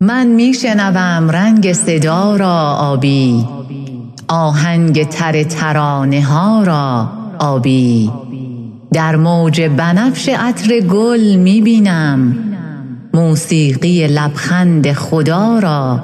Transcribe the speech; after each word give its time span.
من 0.00 0.26
میشنوم 0.26 1.30
رنگ 1.30 1.72
صدا 1.72 2.36
را 2.36 2.76
آبی 2.80 3.46
آهنگ 4.28 5.08
تر 5.08 5.42
ترانه 5.42 6.24
ها 6.24 6.62
را 6.62 7.08
آبی. 7.38 8.10
در 8.92 9.16
موج 9.16 9.60
بنفش 9.60 10.28
عطر 10.28 10.80
گل 10.80 11.36
می 11.36 11.60
بینم 11.60 12.36
موسیقی 13.14 14.06
لبخند 14.06 14.92
خدا 14.92 15.58
را 15.58 16.00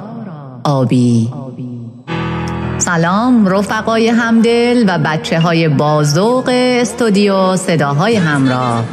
آبی. 0.63 1.29
سلام 2.77 3.47
رفقای 3.47 4.07
همدل 4.07 4.83
و 4.87 4.99
بچه 5.05 5.39
های 5.39 5.69
بازوق 5.69 6.49
استودیو 6.53 7.55
صداهای 7.55 8.15
همراه. 8.15 8.83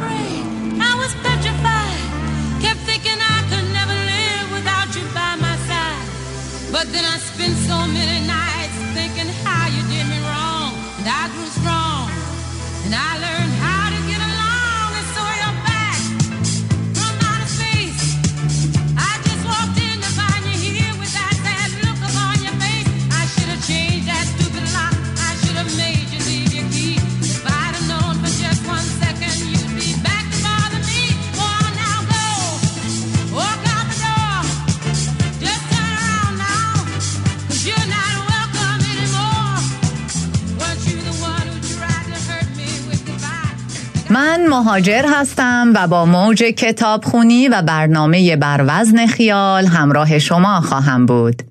من 44.11 44.47
مهاجر 44.47 45.05
هستم 45.07 45.73
و 45.75 45.87
با 45.87 46.05
موج 46.05 46.43
کتابخونی 46.43 47.47
و 47.47 47.61
برنامه 47.61 48.35
بر 48.35 48.65
وزن 48.67 49.07
خیال 49.07 49.65
همراه 49.65 50.19
شما 50.19 50.61
خواهم 50.61 51.05
بود. 51.05 51.43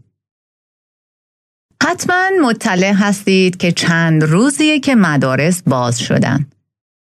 حتما 1.83 2.28
مطلع 2.42 2.92
هستید 2.92 3.56
که 3.56 3.72
چند 3.72 4.25
روزیه 4.25 4.80
که 4.80 4.94
مدارس 4.94 5.62
باز 5.62 5.98
شدن. 5.98 6.47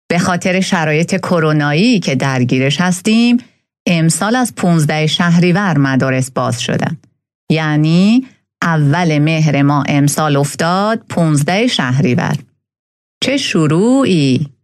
به 0.08 0.18
خاطر 0.18 0.60
شرایط 0.60 1.16
کرونایی 1.16 2.00
که 2.00 2.14
درگیرش 2.14 2.80
هستیم، 2.80 3.36
امسال 3.86 4.36
از 4.36 4.54
15 4.54 5.06
شهریور 5.06 5.78
مدارس 5.78 6.30
باز 6.30 6.62
شدن. 6.62 6.96
یعنی 7.50 8.26
اول 8.62 9.18
مهر 9.18 9.62
ما 9.62 9.84
امسال 9.88 10.36
افتاد 10.36 11.02
15 11.08 11.66
شهریور. 11.66 12.36
چه 13.20 13.36
شروعی 13.36 14.57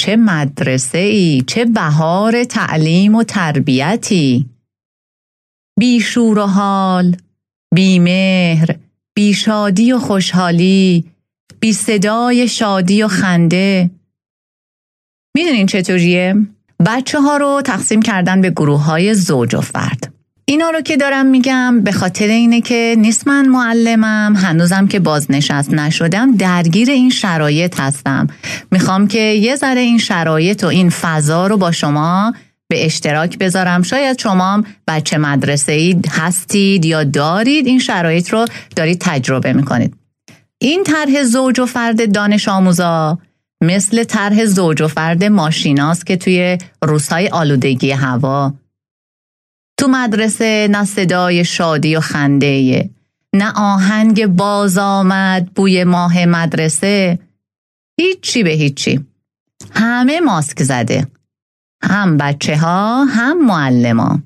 چه 0.00 0.16
مدرسه 0.16 0.98
ای 0.98 1.42
چه 1.46 1.64
بهار 1.64 2.44
تعلیم 2.44 3.14
و 3.14 3.24
تربیتی. 3.24 4.46
بی 5.78 6.00
شور 6.00 6.38
و 6.38 6.46
حال 6.46 7.16
بی 7.74 7.98
مهر 7.98 8.76
بی 9.14 9.34
شادی 9.34 9.92
و 9.92 9.98
خوشحالی 9.98 11.04
بی 11.60 11.72
صدای 11.72 12.48
شادی 12.48 13.02
و 13.02 13.08
خنده. 13.08 13.90
می‌دونین 15.36 15.66
چطوریه؟ 15.66 16.34
بچه 16.86 17.20
ها 17.20 17.36
رو 17.36 17.62
تقسیم 17.64 18.02
کردن 18.02 18.40
به 18.40 18.50
گروه 18.50 18.84
های 18.84 19.14
زوج 19.14 19.54
و 19.54 19.60
فرد. 19.60 20.14
اینا 20.50 20.70
رو 20.70 20.80
که 20.80 20.96
دارم 20.96 21.26
میگم 21.26 21.80
به 21.80 21.92
خاطر 21.92 22.26
اینه 22.26 22.60
که 22.60 22.94
نیست 22.98 23.28
من 23.28 23.48
معلمم 23.48 24.36
هنوزم 24.36 24.86
که 24.86 25.00
بازنشست 25.00 25.74
نشدم 25.74 26.36
درگیر 26.36 26.90
این 26.90 27.10
شرایط 27.10 27.80
هستم. 27.80 28.26
می‌خوام 28.70 29.08
که 29.08 29.18
یه 29.18 29.56
ذره 29.56 29.80
این 29.80 29.98
شرایط 29.98 30.64
و 30.64 30.66
این 30.66 30.90
فضا 30.90 31.46
رو 31.46 31.56
با 31.56 31.72
شما 31.72 32.34
به 32.68 32.84
اشتراک 32.84 33.38
بذارم. 33.38 33.82
شاید 33.82 34.18
شما 34.18 34.64
بچه 34.88 35.18
مدرسه 35.18 35.72
ای 35.72 35.96
هستید 36.10 36.84
یا 36.84 37.04
دارید 37.04 37.66
این 37.66 37.78
شرایط 37.78 38.28
رو 38.28 38.44
دارید 38.76 38.98
تجربه 39.00 39.52
می‌کنید. 39.52 39.94
این 40.58 40.84
طرح 40.84 41.22
زوج 41.22 41.60
و 41.60 41.66
فرد 41.66 42.12
دانش 42.12 42.48
آموزا 42.48 43.18
مثل 43.60 44.04
طرح 44.04 44.44
زوج 44.44 44.82
و 44.82 44.88
فرد 44.88 45.24
ماشیناست 45.24 46.06
که 46.06 46.16
توی 46.16 46.58
روزهای 46.82 47.28
آلودگی 47.28 47.90
هوا 47.90 48.54
تو 49.80 49.88
مدرسه 49.88 50.68
نه 50.70 50.84
صدای 50.84 51.44
شادی 51.44 51.96
و 51.96 52.00
خنده 52.00 52.90
نه 53.34 53.52
آهنگ 53.56 54.26
باز 54.26 54.78
آمد 54.78 55.52
بوی 55.54 55.84
ماه 55.84 56.26
مدرسه. 56.26 57.18
هیچی 58.00 58.42
به 58.42 58.50
هیچی. 58.50 59.06
همه 59.72 60.20
ماسک 60.20 60.62
زده. 60.62 61.06
هم 61.82 62.16
بچه 62.16 62.56
ها 62.56 63.04
هم 63.04 63.46
معلم 63.46 64.22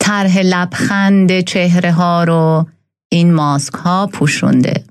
طرح 0.00 0.38
لبخند 0.38 1.40
چهره 1.40 1.92
ها 1.92 2.24
رو 2.24 2.66
این 3.08 3.34
ماسک 3.34 3.74
ها 3.74 4.06
پوشونده. 4.06 4.84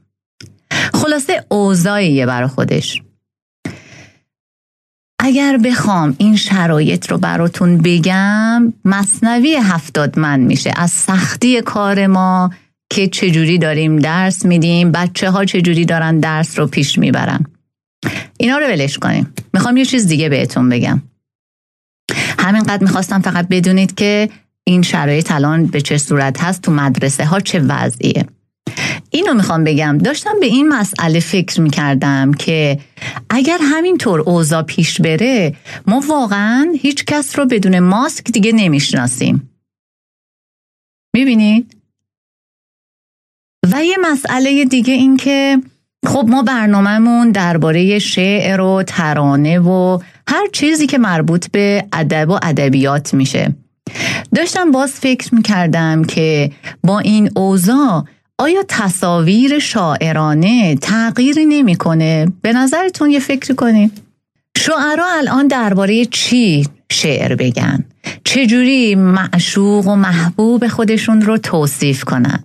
خلاصه 0.93 1.45
اوضاعیه 1.49 2.25
برا 2.25 2.47
خودش. 2.47 3.01
اگر 5.19 5.57
بخوام 5.57 6.15
این 6.17 6.35
شرایط 6.35 7.11
رو 7.11 7.17
براتون 7.17 7.77
بگم 7.77 8.73
مصنوی 8.85 9.55
هفتاد 9.55 10.19
من 10.19 10.39
میشه. 10.39 10.73
از 10.75 10.91
سختی 10.91 11.61
کار 11.61 12.07
ما 12.07 12.51
که 12.89 13.07
چجوری 13.07 13.57
داریم 13.57 13.99
درس 13.99 14.45
میدیم 14.45 14.91
بچه 14.91 15.29
ها 15.29 15.45
چجوری 15.45 15.85
دارن 15.85 16.19
درس 16.19 16.59
رو 16.59 16.67
پیش 16.67 16.97
می‌برن. 16.99 17.45
اینا 18.37 18.57
رو 18.57 18.65
ولش 18.65 18.97
کنیم. 18.97 19.33
می‌خوام 19.53 19.77
یه 19.77 19.85
چیز 19.85 20.07
دیگه 20.07 20.29
بهتون 20.29 20.69
بگم. 20.69 21.01
همینقدر 22.39 22.83
می‌خواستم 22.83 23.21
فقط 23.21 23.47
بدونید 23.47 23.95
که 23.95 24.29
این 24.63 24.81
شرایط 24.81 25.31
الان 25.31 25.65
به 25.65 25.81
چه 25.81 25.97
صورت 25.97 26.43
هست 26.43 26.61
تو 26.61 26.71
مدرسه 26.71 27.25
ها 27.25 27.39
چه 27.39 27.59
وضعیه. 27.59 28.25
اینو 29.09 29.33
می‌خوام 29.33 29.63
بگم. 29.63 29.97
داشتم 29.97 30.39
به 30.39 30.45
این 30.45 30.69
مسئله 30.69 31.19
فکر 31.19 31.61
می‌کردم 31.61 32.33
که 32.33 32.79
اگر 33.29 33.57
همینطور 33.61 34.21
اوضاع 34.21 34.61
پیش 34.61 35.01
بره 35.01 35.55
ما 35.87 36.03
واقعا 36.07 36.73
هیچ 36.79 37.05
کس 37.05 37.39
رو 37.39 37.45
بدون 37.45 37.79
ماسک 37.79 38.31
دیگه 38.31 38.51
نمی‌شناسیم. 38.51 39.49
می‌بینید؟ 41.13 41.75
و 43.71 43.83
یه 43.83 43.97
مسئله 44.01 44.65
دیگه 44.65 44.93
این 44.93 45.17
که 45.17 45.57
خب 46.05 46.25
ما 46.27 46.43
برنامهمون 46.43 47.31
درباره 47.31 47.99
شعر 47.99 48.61
و 48.61 48.83
ترانه 48.87 49.59
و 49.59 49.99
هر 50.27 50.47
چیزی 50.53 50.87
که 50.87 50.97
مربوط 50.97 51.51
به 51.51 51.85
ادب 51.93 52.29
و 52.29 52.39
ادبیات 52.41 53.13
میشه. 53.13 53.55
داشتم 54.35 54.71
باز 54.71 54.91
فکر 54.91 55.35
می‌کردم 55.35 56.03
که 56.03 56.51
با 56.83 56.99
این 56.99 57.31
اوضاع 57.35 58.05
آیا 58.39 58.63
تصاویر 58.67 59.59
شاعرانه 59.59 60.75
تغییری 60.75 61.45
نمی‌کنه؟ 61.45 62.27
به 62.41 62.53
نظرتون 62.53 63.11
یه 63.11 63.19
فکر 63.19 63.53
کنید. 63.53 64.01
شعرا 64.57 65.07
الان 65.17 65.47
درباره 65.47 66.05
چی 66.05 66.67
شعر 66.91 67.35
بگن؟ 67.35 67.85
چجوری 68.23 68.95
معشوق 68.95 69.87
و 69.87 69.95
محبوب 69.95 70.67
خودشون 70.67 71.21
رو 71.21 71.37
توصیف 71.37 72.03
کنن؟ 72.03 72.43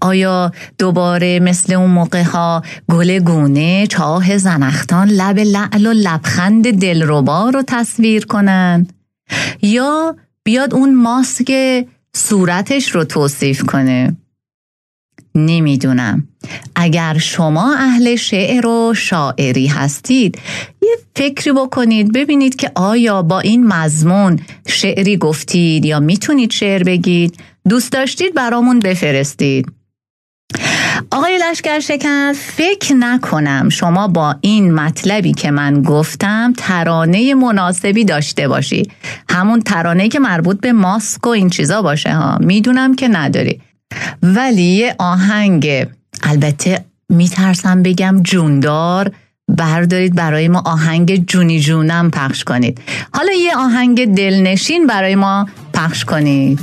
آیا 0.00 0.52
دوباره 0.78 1.40
مثل 1.40 1.74
اون 1.74 1.90
موقع 1.90 2.22
ها 2.22 2.62
گل 2.90 3.18
گونه 3.18 3.86
چاه 3.86 4.38
زنختان 4.38 5.08
لب 5.08 5.38
لعل 5.38 5.86
و 5.86 5.92
لبخند 5.92 6.80
دلربا 6.80 7.50
رو 7.50 7.62
تصویر 7.66 8.26
کنن؟ 8.26 8.86
یا 9.62 10.16
بیاد 10.44 10.74
اون 10.74 10.94
ماسک 10.94 11.52
صورتش 12.16 12.90
رو 12.90 13.04
توصیف 13.04 13.62
کنه؟ 13.62 14.16
نمی‌دونم. 15.34 16.28
اگر 16.76 17.18
شما 17.18 17.74
اهل 17.74 18.16
شعر 18.16 18.66
و 18.66 18.94
شاعری 18.94 19.66
هستید 19.66 20.38
یه 20.82 20.96
فکری 21.16 21.52
بکنید 21.52 22.12
ببینید 22.12 22.56
که 22.56 22.70
آیا 22.74 23.22
با 23.22 23.40
این 23.40 23.66
مضمون 23.66 24.40
شعری 24.68 25.16
گفتید 25.16 25.84
یا 25.84 26.00
می‌تونید 26.00 26.50
شعر 26.50 26.82
بگید. 26.82 27.36
دوست 27.68 27.92
داشتید 27.92 28.34
برامون 28.34 28.78
بفرستید. 28.78 29.72
آقای 31.10 31.38
لشکر 31.50 31.78
شکن 31.80 32.32
فکر 32.32 32.94
نکنم 32.94 33.68
شما 33.68 34.08
با 34.08 34.36
این 34.40 34.74
مطلبی 34.74 35.32
که 35.32 35.50
من 35.50 35.82
گفتم 35.82 36.52
ترانه 36.56 37.34
مناسبی 37.34 38.04
داشته 38.04 38.48
باشی. 38.48 38.90
همون 39.30 39.60
ترانه 39.60 40.08
که 40.08 40.18
مربوط 40.18 40.60
به 40.60 40.72
ماسک 40.72 41.26
و 41.26 41.30
این 41.30 41.50
چیزا 41.50 41.82
باشه 41.82 42.14
ها. 42.14 42.38
می‌دونم 42.40 42.94
که 42.94 43.08
نداری. 43.08 43.60
ولی 44.22 44.62
یه 44.62 44.94
آهنگ 44.98 45.86
البته 46.22 46.84
میترسم 47.08 47.82
بگم 47.82 48.20
جوندار 48.22 49.12
بردارید 49.48 50.14
برای 50.14 50.48
ما 50.48 50.62
آهنگ 50.66 51.26
جونی 51.26 51.60
جونم 51.60 52.10
پخش 52.10 52.44
کنید. 52.44 52.80
حالا 53.12 53.32
یه 53.32 53.56
آهنگ 53.56 54.14
دلنشین 54.14 54.86
برای 54.86 55.14
ما 55.14 55.48
پخش 55.74 56.04
کنید. 56.04 56.60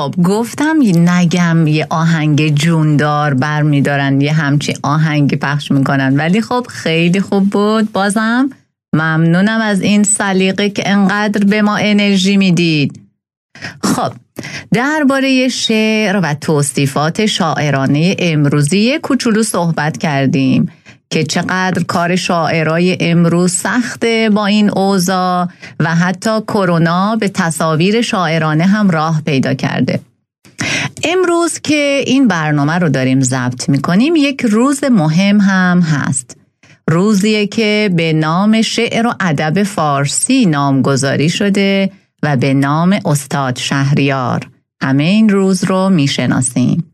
خب 0.00 0.14
گفتم 0.24 0.76
نگم 0.94 1.66
یه 1.66 1.86
آهنگ 1.90 2.54
جوندار 2.54 3.34
بر 3.34 3.62
میدارن 3.62 4.20
یه 4.20 4.32
همچی 4.32 4.74
آهنگی 4.82 5.36
پخش 5.36 5.70
می‌کنن. 5.70 6.16
ولی 6.16 6.40
خب 6.40 6.66
خیلی 6.68 7.20
خوب 7.20 7.50
بود. 7.50 7.92
بازم 7.92 8.50
ممنونم 8.94 9.60
از 9.60 9.80
این 9.80 10.02
سلیقه 10.02 10.70
که 10.70 10.90
انقدر 10.90 11.44
به 11.44 11.62
ما 11.62 11.76
انرژی 11.76 12.36
می‌دید. 12.36 13.00
خب 13.84 14.12
درباره 14.72 15.48
شعر 15.48 16.20
و 16.22 16.34
توصیفات 16.34 17.26
شاعرانه 17.26 18.16
امروزی 18.18 18.98
کوچولو 18.98 19.42
صحبت 19.42 19.98
کردیم. 19.98 20.72
که 21.10 21.24
چقدر 21.24 21.82
کار 21.82 22.16
شاعرای 22.16 22.96
امروز 23.00 23.52
سخته 23.52 24.30
با 24.32 24.46
این 24.46 24.70
اوضاع 24.70 25.48
و 25.80 25.94
حتی 25.94 26.40
کرونا 26.40 27.16
به 27.16 27.28
تصاویر 27.28 28.02
شاعرانه 28.02 28.64
هم 28.64 28.90
راه 28.90 29.22
پیدا 29.26 29.54
کرده. 29.54 30.00
امروز 31.04 31.60
که 31.60 32.02
این 32.06 32.28
برنامه 32.28 32.72
رو 32.72 32.88
داریم 32.88 33.20
ضبط 33.20 33.68
می‌کنیم 33.68 34.16
یک 34.16 34.40
روز 34.40 34.84
مهم 34.84 35.40
هم 35.40 35.80
هست. 35.80 36.36
روزیه 36.88 37.46
که 37.46 37.90
به 37.96 38.12
نام 38.12 38.62
شعر 38.62 39.06
و 39.06 39.14
ادب 39.20 39.62
فارسی 39.62 40.46
نامگذاری 40.46 41.28
شده 41.28 41.90
و 42.22 42.36
به 42.36 42.54
نام 42.54 43.00
استاد 43.04 43.58
شهریار. 43.58 44.48
همه 44.82 45.04
این 45.04 45.28
روز 45.28 45.64
رو 45.64 45.88
می‌شناسیم. 45.88 46.89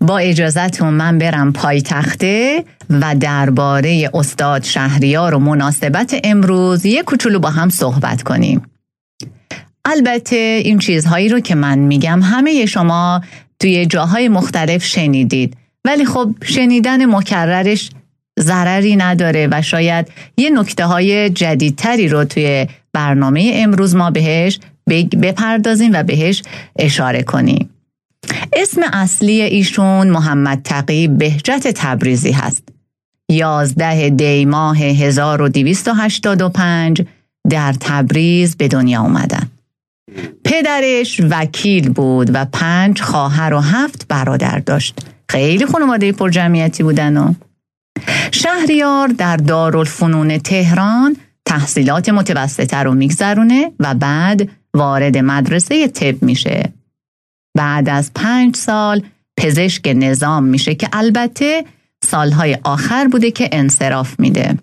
با 0.00 0.18
اجازتون 0.18 0.94
من 0.94 1.18
برم 1.18 1.52
پای 1.52 1.82
تخته 1.82 2.64
و 2.90 3.14
درباره 3.14 4.10
استاد 4.14 4.64
شهریار 4.64 5.34
و 5.34 5.38
مناسبت 5.38 6.20
امروز 6.24 6.86
یه 6.86 7.02
کوچولو 7.02 7.38
با 7.38 7.50
هم 7.50 7.68
صحبت 7.68 8.22
کنیم. 8.22 8.62
البته 9.84 10.60
این 10.64 10.78
چیزهایی 10.78 11.28
رو 11.28 11.40
که 11.40 11.54
من 11.54 11.78
میگم 11.78 12.22
همه 12.22 12.66
شما 12.66 13.20
توی 13.60 13.86
جاهای 13.86 14.28
مختلف 14.28 14.84
شنیدید. 14.84 15.56
ولی 15.84 16.04
خب 16.04 16.34
شنیدن 16.44 17.06
مکررش 17.06 17.90
ضرری 18.40 18.96
نداره 18.96 19.48
و 19.50 19.62
شاید 19.62 20.08
یه 20.36 20.50
نکته 20.50 20.84
های 20.84 21.30
جدیدتری 21.30 22.08
رو 22.08 22.24
توی 22.24 22.66
برنامه 22.92 23.50
امروز 23.54 23.94
ما 23.94 24.10
بهش 24.10 24.60
بپردازیم 25.22 25.92
و 25.92 26.02
بهش 26.02 26.42
اشاره 26.78 27.22
کنیم. 27.22 27.71
اسم 28.52 28.80
اصلی 28.92 29.42
ایشون 29.42 30.10
محمد 30.10 30.60
تقی 30.64 31.08
بهجت 31.08 31.68
تبریزی 31.68 32.32
هست. 32.32 32.62
11 33.30 34.10
دی 34.10 34.44
ماه 34.44 34.78
1285 34.78 37.02
در 37.50 37.74
تبریز 37.80 38.56
به 38.56 38.68
دنیا 38.68 39.00
اومدن. 39.00 39.50
پدرش 40.44 41.20
وکیل 41.30 41.88
بود 41.88 42.30
و 42.34 42.44
پنج 42.44 43.00
خواهر 43.00 43.54
و 43.54 43.60
هفت 43.60 44.06
برادر 44.08 44.58
داشت. 44.58 45.00
خیلی 45.28 45.66
خانواده 45.66 46.12
پر 46.12 46.30
جمعیتی 46.30 46.82
بودن 46.82 47.16
و 47.16 47.34
شهریار 48.32 49.08
در 49.08 49.36
دارالفنون 49.36 50.38
تهران 50.38 51.16
تحصیلات 51.44 52.08
متوسطه 52.08 52.76
رو 52.76 52.94
میگذرونه 52.94 53.72
و 53.80 53.94
بعد 53.94 54.48
وارد 54.74 55.18
مدرسه 55.18 55.88
طب 55.88 56.22
میشه. 56.22 56.72
بعد 57.54 57.88
از 57.88 58.10
پنج 58.14 58.56
سال 58.56 59.02
پزشک 59.36 59.92
نظام 59.96 60.44
میشه 60.44 60.74
که 60.74 60.88
البته 60.92 61.64
سالهای 62.04 62.58
آخر 62.64 63.08
بوده 63.08 63.30
که 63.30 63.48
انصراف 63.52 64.20
میده. 64.20 64.58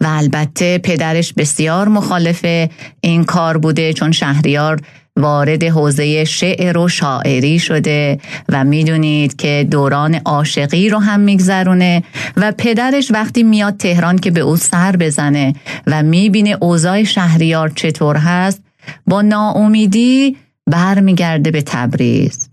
و 0.00 0.06
البته 0.06 0.78
پدرش 0.78 1.32
بسیار 1.32 1.88
مخالف 1.88 2.68
این 3.00 3.24
کار 3.24 3.58
بوده 3.58 3.92
چون 3.92 4.12
شهریار 4.12 4.80
وارد 5.16 5.64
حوزه 5.64 6.24
شعر 6.24 6.78
و 6.78 6.88
شاعری 6.88 7.58
شده 7.58 8.18
و 8.48 8.64
می‌دونید 8.64 9.36
که 9.36 9.68
دوران 9.70 10.14
عاشقی 10.14 10.88
رو 10.88 10.98
هم 10.98 11.20
میگذرونه 11.20 12.02
و 12.36 12.52
پدرش 12.58 13.10
وقتی 13.10 13.42
میاد 13.42 13.76
تهران 13.76 14.18
که 14.18 14.30
به 14.30 14.40
او 14.40 14.56
سر 14.56 14.96
بزنه 14.96 15.54
و 15.86 16.02
می‌بینه 16.02 16.58
اوضاع 16.60 17.04
شهریار 17.04 17.68
چطور 17.68 18.16
هست 18.16 18.60
با 19.06 19.22
ناامیدی 19.22 20.36
برمیگرده 20.70 21.50
به 21.50 21.62
تبریز. 21.62 22.48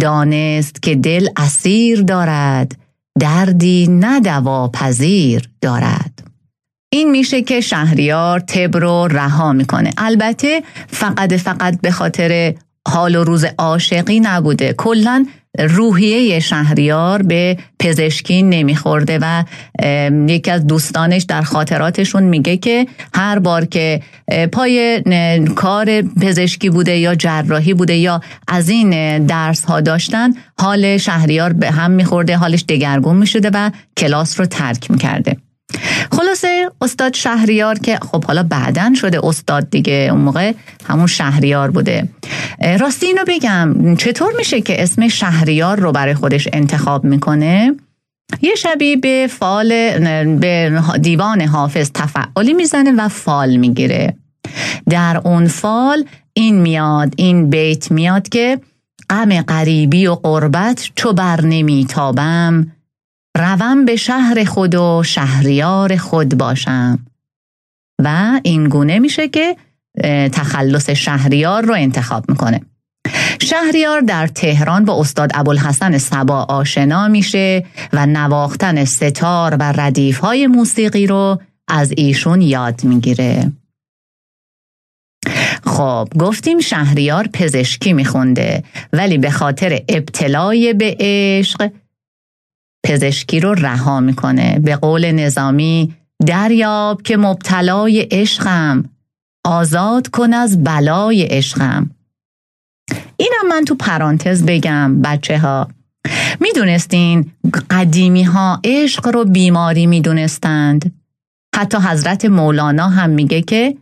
دانست 0.00 0.82
که 0.82 0.94
دل 0.94 1.28
اسیر 1.36 2.02
دارد 2.02 2.76
دردی 3.18 3.88
ندوا 3.88 4.68
پذیر 4.68 5.50
دارد. 5.60 6.22
این 6.92 7.10
میشه 7.10 7.42
که 7.42 7.60
شهریار 7.60 8.40
تب 8.40 8.76
رو 8.76 9.08
رها 9.08 9.52
می‌کنه. 9.52 9.90
البته 9.98 10.62
فقط 10.88 11.32
فقط 11.32 11.80
به 11.80 11.90
خاطر 11.90 12.54
حال 12.88 13.16
و 13.16 13.24
روز 13.24 13.44
عاشقی 13.58 14.20
نبوده. 14.20 14.72
کلا 14.72 15.26
روحیه 15.58 16.40
شهریار 16.40 17.22
به 17.22 17.56
پزشکی 17.78 18.42
نمیخورده 18.42 19.18
و 19.22 19.44
یکی 20.28 20.50
از 20.50 20.66
دوستانش 20.66 21.22
در 21.22 21.42
خاطراتشون 21.42 22.22
میگه 22.22 22.56
که 22.56 22.86
هر 23.14 23.38
بار 23.38 23.64
که 23.64 24.00
پای 24.52 25.02
کار 25.54 26.02
پزشکی 26.02 26.70
بوده 26.70 26.96
یا 26.96 27.14
جراحی 27.14 27.74
بوده 27.74 27.96
یا 27.96 28.20
از 28.48 28.68
این 28.68 29.26
درس 29.26 29.64
ها 29.64 29.80
داشتن 29.80 30.30
حال 30.58 30.96
شهریار 30.96 31.52
به 31.52 31.70
هم 31.70 31.90
میخورده 31.90 32.36
حالش 32.36 32.64
دگرگون 32.68 33.16
می‌شده 33.16 33.50
و 33.54 33.70
کلاس 33.96 34.40
رو 34.40 34.46
ترک 34.46 34.90
می‌کرده. 34.90 35.36
خلاصه 36.12 36.70
استاد 36.80 37.14
شهریار 37.14 37.78
که 37.78 37.98
خب 38.02 38.24
حالا 38.24 38.42
بعدن 38.42 38.94
شده 38.94 39.26
استاد 39.26 39.70
دیگه 39.70 40.08
اون 40.12 40.20
موقع 40.20 40.52
همون 40.84 41.06
شهریار 41.06 41.70
بوده. 41.70 42.08
راستی 42.80 43.06
اینو 43.06 43.24
بگم 43.26 43.96
چطور 43.96 44.32
میشه 44.38 44.60
که 44.60 44.82
اسم 44.82 45.08
شهریار 45.08 45.78
رو 45.78 45.92
برای 45.92 46.14
خودش 46.14 46.48
انتخاب 46.52 47.04
می‌کنه؟ 47.04 47.74
یه 48.42 48.54
شبی 48.54 48.96
به 48.96 49.28
فال 49.38 49.68
به 50.36 50.82
دیوان 51.02 51.40
حافظ 51.40 51.90
تفعالی 51.94 52.54
می‌زنه 52.54 52.92
و 52.92 53.08
فال 53.08 53.56
می‌گیره. 53.56 54.16
در 54.90 55.20
اون 55.24 55.46
فال 55.46 56.04
این 56.32 56.60
میاد 56.60 57.14
این 57.16 57.50
بیت 57.50 57.90
میاد 57.90 58.28
که 58.28 58.58
غم 59.10 59.42
غریبی 59.42 60.06
و 60.06 60.14
قربت 60.14 60.90
چو 60.94 61.12
بر 61.12 61.40
نمیتابم. 61.40 62.72
روم 63.36 63.84
به 63.84 63.96
شهر 63.96 64.44
خود 64.44 64.74
و 64.74 65.02
شهریار 65.06 65.96
خود 65.96 66.38
باشم. 66.38 66.98
و 68.04 68.40
این 68.42 68.68
گونه 68.68 68.98
میشه 68.98 69.28
که 69.28 69.56
تخلص 70.32 70.90
شهریار 70.90 71.64
رو 71.64 71.74
انتخاب 71.74 72.24
می‌کنه. 72.28 72.60
شهریار 73.40 74.00
در 74.00 74.26
تهران 74.26 74.84
با 74.84 75.00
استاد 75.00 75.30
ابوالحسن 75.34 75.98
سبا 75.98 76.42
آشنا 76.42 77.08
میشه 77.08 77.64
و 77.92 78.06
نواختن 78.06 78.84
ستار 78.84 79.56
و 79.60 79.72
ردیف 79.76 80.18
های 80.18 80.46
موسیقی 80.46 81.06
رو 81.06 81.40
از 81.68 81.92
ایشون 81.96 82.40
یاد 82.40 82.84
می‌گیره. 82.84 83.52
خب 85.64 86.08
گفتیم 86.18 86.60
شهریار 86.60 87.28
پزشکی 87.32 87.92
میخونده 87.92 88.64
ولی 88.92 89.18
به 89.18 89.30
خاطر 89.30 89.80
ابتلای 89.88 90.72
به 90.72 90.96
عشق 91.00 91.70
پزشکی 92.86 93.40
رو 93.40 93.54
رها 93.54 94.00
می‌کنه. 94.00 94.58
به 94.58 94.76
قول 94.76 95.12
نظامی 95.12 95.94
دریاب 96.26 97.02
که 97.02 97.16
مبتلای 97.16 98.00
عشقم 98.10 98.84
آزاد 99.44 100.08
کن 100.08 100.32
از 100.32 100.64
بلای 100.64 101.22
عشقم. 101.22 101.90
اینم 103.16 103.48
من 103.48 103.64
تو 103.64 103.74
پرانتز 103.74 104.44
بگم 104.44 105.02
بچه 105.02 105.38
ها 105.38 105.68
می‌دونستین 106.40 107.32
قدیمی 107.70 108.22
ها 108.22 108.60
عشق 108.64 109.08
رو 109.08 109.24
بیماری 109.24 109.86
می‌دونستند؟ 109.86 110.92
حتی 111.56 111.78
حضرت 111.78 112.24
مولانا 112.24 112.88
هم 112.88 113.10
میگه 113.10 113.42
که 113.42 113.76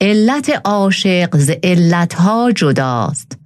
علت 0.00 0.60
عاشق 0.64 1.36
ز 1.36 1.50
علتها 1.62 2.52
جداست. 2.52 3.38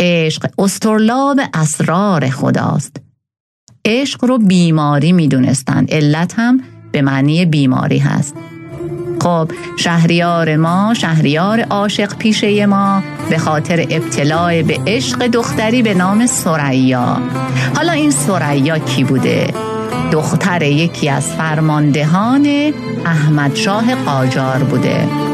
عشق 0.00 0.50
استرلاب 0.58 1.40
اسرار 1.54 2.30
خداست. 2.30 3.00
عشق 3.84 4.24
رو 4.24 4.38
بیماری 4.38 5.12
می‌دونستند. 5.12 5.90
علت 5.90 6.34
هم 6.36 6.60
به 6.92 7.02
معنی 7.02 7.44
بیماری 7.44 7.98
هست. 7.98 8.34
خب 9.20 9.50
شهریار 9.76 10.56
ما 10.56 10.94
شهریار 10.94 11.60
عاشق 11.60 12.16
پیشه 12.16 12.66
ما 12.66 13.02
به 13.30 13.38
خاطر 13.38 13.86
ابتلاع 13.90 14.62
به 14.62 14.78
عشق 14.86 15.26
دختری 15.26 15.82
به 15.82 15.94
نام 15.94 16.26
سریا. 16.26 17.18
حالا 17.76 17.92
این 17.92 18.10
سریا 18.10 18.78
کی 18.78 19.04
بوده؟ 19.04 19.54
دختر 20.12 20.62
یکی 20.62 21.08
از 21.08 21.32
فرماندهان 21.32 22.72
احمد 23.06 23.54
شاه 23.54 23.94
قاجار 23.94 24.58
بوده. 24.58 25.29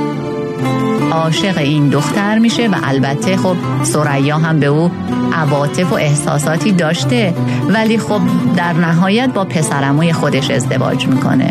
عاشق 1.16 1.58
این 1.58 1.88
دختر 1.88 2.38
میشه 2.38 2.68
و 2.68 2.75
البته 2.85 3.37
خب 3.37 3.56
سریا 3.82 4.38
هم 4.38 4.61
به 4.61 4.66
او 4.66 4.90
عواطف 5.32 5.92
و 5.92 5.94
احساساتی 5.94 6.73
داشته 6.73 7.35
ولی 7.68 7.99
خب 7.99 8.20
در 8.56 8.73
نهایت 8.73 9.30
با 9.35 9.44
پسرموی 9.44 10.12
خودش 10.12 10.50
ازدواج 10.50 11.06
می‌کنه. 11.06 11.50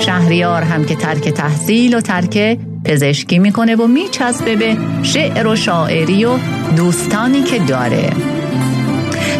شهریار 0.00 0.62
هم 0.62 0.84
که 0.84 0.94
ترک 0.94 1.28
تحصیل 1.28 1.96
و 1.96 2.00
ترک 2.00 2.58
پزشکی 2.84 3.38
می‌کنه 3.38 3.76
و 3.76 3.86
میچسبه 3.86 4.56
به 4.56 4.76
شعر 5.02 5.46
و 5.46 5.56
شاعری 5.56 6.24
و 6.24 6.38
دوستانی 6.76 7.42
که 7.42 7.58
داره. 7.58 8.10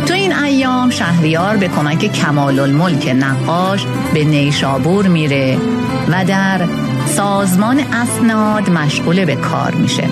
تو 0.07 0.15
این 0.15 0.33
ایام 0.33 0.91
شهریار 0.91 1.57
به 1.57 1.69
کمک 1.69 2.13
کمال 2.13 2.59
الملک 2.59 3.17
نقاش 3.19 3.87
به 4.15 4.25
نیشابور 4.25 5.07
میره 5.07 5.59
و 6.09 6.25
در 6.25 6.61
سازمان 7.17 7.81
اسناد 7.81 8.71
مشغول 8.71 9.25
به 9.25 9.37
کار 9.37 9.75
میشه. 9.75 10.09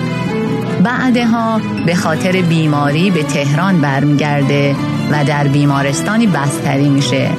بعدها 0.83 1.61
به 1.85 1.95
خاطر 1.95 2.31
بیماری 2.31 3.11
به 3.11 3.23
تهران 3.23 3.81
برمیگرده 3.81 4.75
و 5.11 5.25
در 5.25 5.47
بیمارستانی 5.47 6.27
بستری 6.27 6.89
میشه. 6.89 7.29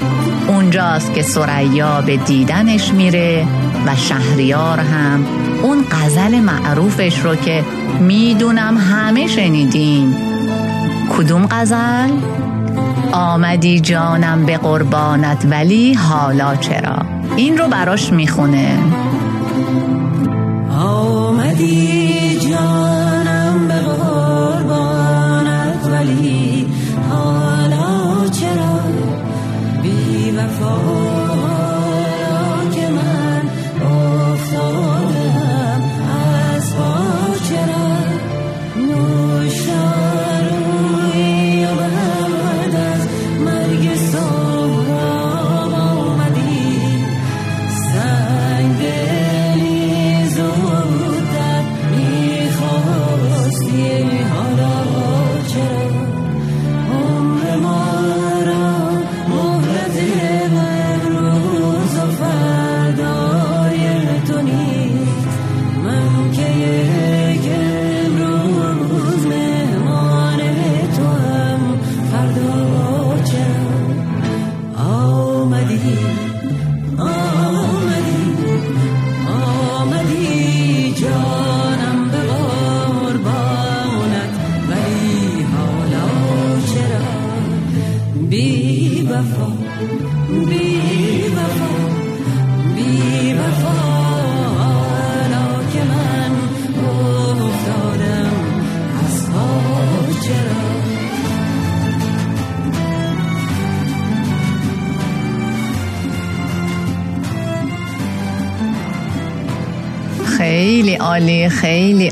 اونجاست 0.49 1.15
که 1.15 1.23
سریا 1.23 2.01
به 2.01 2.17
دیدنش 2.17 2.93
میره 2.93 3.47
و 3.87 3.97
شهریار 3.97 4.81
هم 4.81 5.27
اون 5.63 5.85
غزل 5.91 6.41
معروفش 6.41 7.19
رو 7.19 7.37
که 7.37 7.65
می‌دونم 8.01 8.77
همه 8.77 9.27
شنیدین. 9.27 10.17
کدوم 11.19 11.47
غزل؟ 11.51 12.11
آمدی 13.13 13.81
جانم 13.81 14.47
به 14.47 14.57
قربانت 14.57 15.47
ولی 15.51 15.95
حالا 15.95 16.57
چرا؟ 16.57 16.97
این 17.37 17.59
رو 17.59 17.69
براش 17.69 18.13
می‌خونه. 18.13 18.79
آمدی 21.55 22.39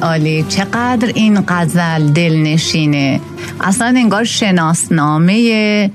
عالی. 0.03 0.45
چقدر 0.49 1.13
این 1.15 1.45
غزل 1.49 2.09
دلنشینه. 2.13 3.21
اصلا 3.61 3.87
انگار 3.87 4.25
شناسنامه 4.25 5.91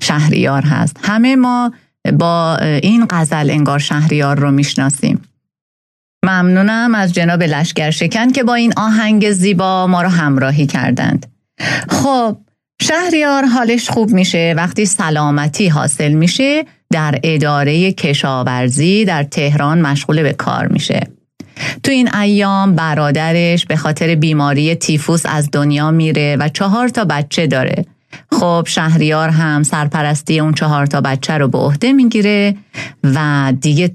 شهریار 0.00 0.62
هست. 0.62 0.96
همه 1.02 1.36
ما 1.36 1.72
با 2.18 2.56
این 2.56 3.06
غزل 3.10 3.50
انگار 3.50 3.78
شهریار 3.78 4.38
رو 4.38 4.50
می‌شناسیم. 4.50 5.22
ممنونم 6.24 6.94
از 6.94 7.12
جناب 7.12 7.42
لشگر 7.42 7.90
شکن 7.90 8.32
که 8.32 8.42
با 8.42 8.54
این 8.54 8.72
آهنگ 8.76 9.30
زیبا 9.30 9.86
ما 9.86 10.02
رو 10.02 10.08
همراهی 10.08 10.66
کردند. 10.66 11.26
خب 11.88 12.36
شهریار 12.82 13.44
حالش 13.44 13.90
خوب 13.90 14.10
میشه. 14.10 14.54
وقتی 14.56 14.86
سلامتی 14.86 15.68
حاصل 15.68 16.12
میشه 16.12 16.64
در 16.92 17.18
اداره 17.22 17.92
کشاورزی 17.92 19.04
در 19.04 19.22
تهران 19.22 19.80
مشغول 19.80 20.22
به 20.22 20.32
کار 20.32 20.66
میشه. 20.66 21.00
تو 21.82 21.92
این 21.92 22.14
ایام 22.14 22.74
برادرش 22.74 23.66
به 23.66 23.76
خاطر 23.76 24.14
بیماری 24.14 24.74
تیفوس 24.74 25.22
از 25.24 25.48
دنیا 25.52 25.90
میره 25.90 26.36
و 26.40 26.48
چهار 26.48 26.88
تا 26.88 27.04
بچه 27.04 27.46
داره. 27.46 27.84
خب 28.32 28.64
شهریار 28.68 29.28
هم 29.28 29.62
سرپرستی 29.62 30.40
اون 30.40 30.54
چهار 30.54 30.86
تا 30.86 31.00
بچه 31.00 31.38
رو 31.38 31.48
به 31.48 31.58
عهده 31.58 31.92
می‌گیره 31.92 32.56
و 33.02 33.52
دیگه 33.60 33.94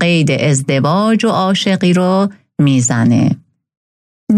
قید 0.00 0.30
ازدواج 0.30 1.24
و 1.24 1.28
عاشقی 1.28 1.92
رو 1.92 2.28
می‌زنه. 2.58 3.30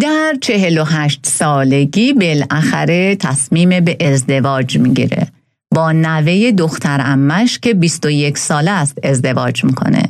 در 0.01 0.35
چهل 0.41 0.79
و 0.79 0.85
هشت 0.85 1.27
سالگی 1.27 2.13
بالاخره 2.13 3.17
تصمیم 3.17 3.81
به 3.81 3.97
ازدواج 4.01 4.79
می‌گیره. 4.79 5.27
با 5.75 5.93
نوه 5.93 6.53
دختر 6.53 7.01
امش 7.05 7.59
که 7.59 7.75
21 7.75 8.39
ساله 8.39 8.71
است 8.71 8.99
ازدواج 9.03 9.65
می‌کنه. 9.65 10.03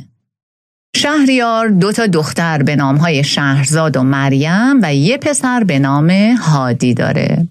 شهریار 0.97 1.67
دو 1.67 1.91
تا 1.91 2.07
دختر 2.07 2.63
به 2.63 2.75
نامهای 2.75 3.23
شهرزاد 3.23 3.97
و 3.97 4.03
مریم 4.03 4.81
و 4.81 4.95
یه 4.95 5.17
پسر 5.17 5.63
به 5.63 5.79
نام 5.79 6.09
هادی 6.35 6.93
داره. 6.93 7.47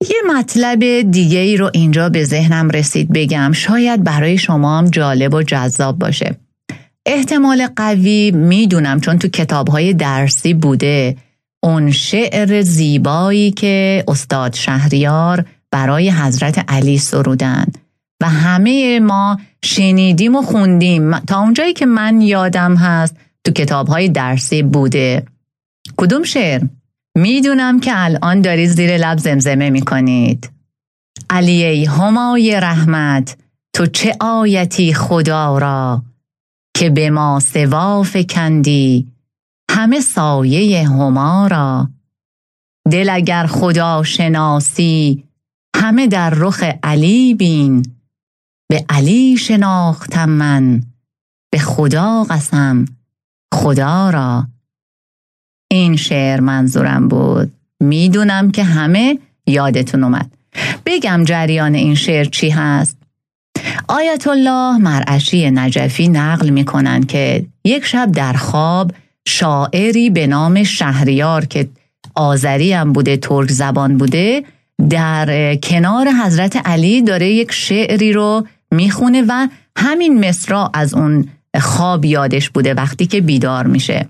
یه 0.00 0.16
مطلب 0.34 1.00
دیگه 1.10 1.38
ای 1.38 1.56
رو 1.56 1.70
اینجا 1.74 2.08
به 2.08 2.24
ذهنم 2.24 2.70
رسید 2.70 3.12
بگم. 3.12 3.52
شاید 3.52 4.04
برای 4.04 4.38
شما 4.38 4.78
هم 4.78 4.90
جالب 4.90 5.34
و 5.34 5.42
جذاب 5.42 5.98
باشه. 5.98 6.36
احتمال 7.06 7.66
قوی 7.76 8.30
می‌دونم 8.30 9.00
چون 9.00 9.18
تو 9.18 9.28
کتابهای 9.28 9.94
درسی 9.94 10.54
بوده. 10.54 11.16
اون 11.62 11.90
شعر 11.90 12.62
زیبایی 12.62 13.50
که 13.50 14.04
استاد 14.08 14.54
شهریار 14.54 15.44
برای 15.70 16.10
حضرت 16.10 16.64
علی 16.68 16.98
سرودن. 16.98 17.66
و 18.20 18.28
همه 18.28 19.00
ما 19.00 19.40
شنیدیم 19.64 20.36
و 20.36 20.42
خوندیم. 20.42 21.18
تا 21.18 21.40
اونجایی 21.40 21.72
که 21.72 21.86
من 21.86 22.20
یادم 22.20 22.76
هست 22.76 23.16
تو 23.44 23.52
کتابهای 23.52 24.08
درسی 24.08 24.62
بوده. 24.62 25.26
کدوم 25.96 26.22
شعر؟ 26.22 26.62
می‌دونم 27.14 27.80
که 27.80 27.90
الان 27.94 28.40
دارید 28.40 28.68
زیر 28.68 28.96
لب 28.96 29.18
زمزمه 29.18 29.70
می‌کنید. 29.70 30.50
علی 31.30 31.84
همای 31.84 32.60
رحمت 32.60 33.36
تو 33.72 33.86
چه 33.86 34.16
آیتی 34.20 34.94
خدا 34.94 35.58
را 35.58 36.02
که 36.76 36.90
به 36.90 37.10
ما 37.10 37.40
سوا 37.40 38.02
فکندی؟ 38.02 39.12
همه 39.70 40.00
سایه 40.00 40.88
هما 40.88 41.46
را. 41.46 41.88
دل 42.90 43.10
اگر 43.12 43.46
خدا 43.46 44.02
شناسی 44.02 45.24
همه 45.76 46.06
در 46.06 46.30
رخ 46.30 46.64
علی 46.82 47.34
بین. 47.34 47.99
به 48.70 48.84
علی 48.88 49.36
شناختم 49.36 50.28
من. 50.28 50.82
به 51.52 51.58
خدا 51.58 52.24
قسم. 52.24 52.84
خدا 53.54 54.10
را. 54.10 54.46
این 55.70 55.96
شعر 55.96 56.40
منظورم 56.40 57.08
بود. 57.08 57.52
می‌دونم 57.80 58.50
که 58.50 58.64
همه 58.64 59.18
یادتون 59.46 60.04
اومد. 60.04 60.30
بگم 60.86 61.24
جریان 61.24 61.74
این 61.74 61.94
شعر 61.94 62.24
چی 62.24 62.50
هست. 62.50 62.96
آیت 63.88 64.26
الله 64.26 64.76
مرعشی 64.76 65.50
نجفی 65.50 66.08
نقل 66.08 66.50
می‌کنن 66.50 67.02
که 67.02 67.46
یک 67.64 67.84
شب 67.84 68.12
در 68.12 68.32
خواب 68.32 68.92
شاعری 69.26 70.10
به 70.10 70.26
نام 70.26 70.62
شهریار 70.62 71.44
که 71.44 71.68
آذری 72.14 72.72
هم 72.72 72.92
بوده 72.92 73.16
ترک 73.16 73.50
زبان 73.50 73.98
بوده 73.98 74.44
در 74.90 75.56
کنار 75.56 76.08
حضرت 76.24 76.56
علی 76.56 77.02
داره 77.02 77.30
یک 77.30 77.52
شعری 77.52 78.12
رو 78.12 78.46
می‌خونه 78.70 79.24
و 79.28 79.48
همین 79.76 80.28
مصرا 80.28 80.70
از 80.74 80.94
اون 80.94 81.28
خواب 81.60 82.04
یادش 82.04 82.50
بوده 82.50 82.74
وقتی 82.74 83.06
که 83.06 83.20
بیدار 83.20 83.66
میشه. 83.66 84.08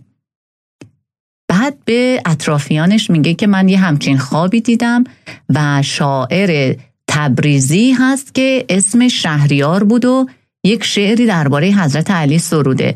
بعد 1.49 1.85
به 1.85 2.23
اطرافیانش 2.27 3.11
میگه 3.11 3.35
که 3.35 3.47
من 3.47 3.69
یه 3.69 3.79
همچین 3.79 4.19
خوابی 4.19 4.61
دیدم 4.61 5.05
و 5.49 5.83
شاعر 5.83 6.77
تبریزی 7.09 7.93
هست 7.93 8.35
که 8.35 8.65
اسم 8.69 9.09
شهریار 9.09 9.85
بود 9.85 10.05
و 10.05 10.27
یک 10.65 10.85
شعری 10.85 11.27
درباره 11.27 11.69
حضرت 11.69 12.11
علی 12.11 12.39
سروده. 12.39 12.95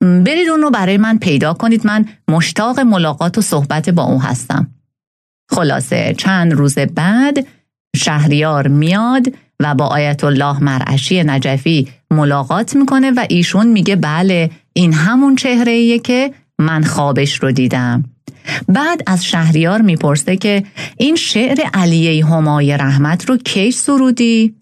برید 0.00 0.48
اون 0.48 0.62
رو 0.62 0.70
برای 0.70 0.96
من 0.96 1.18
پیدا 1.18 1.54
کنید 1.54 1.86
من 1.86 2.04
مشتاق 2.28 2.80
ملاقات 2.80 3.38
و 3.38 3.40
صحبت 3.40 3.90
با 3.90 4.02
او 4.02 4.22
هستم. 4.22 4.74
خلاصه 5.50 6.14
چند 6.18 6.52
روز 6.52 6.78
بعد 6.78 7.46
شهریار 7.96 8.68
میاد 8.68 9.26
و 9.62 9.74
با 9.74 9.86
آیت 9.86 10.24
الله 10.24 10.64
مرعشی 10.64 11.22
نجفی 11.22 11.88
ملاقات 12.10 12.76
می‌کنه 12.76 13.10
و 13.10 13.26
ایشون 13.28 13.66
میگه 13.66 13.96
بله 13.96 14.50
این 14.72 14.92
همون 14.92 15.36
چهره 15.36 15.72
ایه 15.72 15.98
که 15.98 16.34
من 16.58 16.84
خوابش 16.84 17.34
رو 17.34 17.52
دیدم. 17.52 18.04
بعد 18.68 19.02
از 19.06 19.24
شهریار 19.24 19.82
می‌پرسه 19.82 20.36
که 20.36 20.64
این 20.96 21.16
شعر 21.16 21.58
علیه 21.74 22.26
همای 22.26 22.76
رحمت 22.76 23.28
رو 23.28 23.36
کی 23.36 23.70
سرودی؟ 23.70 24.54